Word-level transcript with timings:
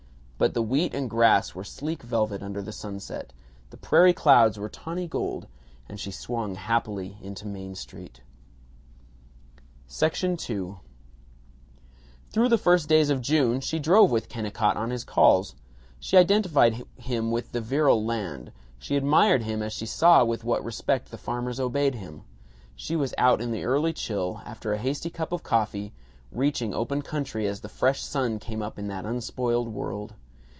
But 0.43 0.55
the 0.55 0.63
wheat 0.63 0.95
and 0.95 1.07
grass 1.07 1.53
were 1.53 1.63
sleek 1.63 2.01
velvet 2.01 2.41
under 2.41 2.63
the 2.63 2.71
sunset; 2.71 3.31
the 3.69 3.77
prairie 3.77 4.11
clouds 4.11 4.57
were 4.57 4.69
tawny 4.69 5.07
gold; 5.07 5.45
and 5.87 5.99
she 5.99 6.09
swung 6.09 6.55
happily 6.55 7.15
into 7.21 7.45
Main 7.45 7.75
Street. 7.75 8.21
II 9.87 10.77
Through 12.31 12.49
the 12.49 12.57
first 12.57 12.89
days 12.89 13.11
of 13.11 13.21
June 13.21 13.61
she 13.61 13.77
drove 13.77 14.09
with 14.09 14.29
Kennicott 14.29 14.77
on 14.77 14.89
his 14.89 15.03
calls. 15.03 15.53
She 15.99 16.17
identified 16.17 16.85
him 16.95 17.29
with 17.29 17.51
the 17.51 17.61
virile 17.61 18.03
land; 18.03 18.51
she 18.79 18.95
admired 18.95 19.43
him 19.43 19.61
as 19.61 19.73
she 19.73 19.85
saw 19.85 20.25
with 20.25 20.43
what 20.43 20.65
respect 20.65 21.11
the 21.11 21.19
farmers 21.19 21.59
obeyed 21.59 21.93
him. 21.93 22.23
She 22.75 22.95
was 22.95 23.13
out 23.15 23.41
in 23.41 23.51
the 23.51 23.63
early 23.65 23.93
chill, 23.93 24.41
after 24.43 24.73
a 24.73 24.79
hasty 24.79 25.11
cup 25.11 25.31
of 25.33 25.43
coffee, 25.43 25.93
reaching 26.31 26.73
open 26.73 27.03
country 27.03 27.45
as 27.45 27.61
the 27.61 27.69
fresh 27.69 28.01
sun 28.01 28.39
came 28.39 28.63
up 28.63 28.79
in 28.79 28.87
that 28.87 29.05
unspoiled 29.05 29.67
world. 29.67 30.15